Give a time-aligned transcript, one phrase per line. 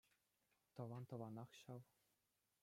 [0.79, 1.83] Тӑван тӑванах ҫав.